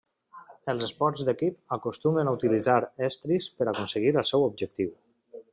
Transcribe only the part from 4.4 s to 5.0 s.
objectiu.